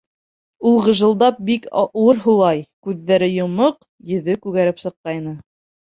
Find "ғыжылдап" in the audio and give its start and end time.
0.85-1.37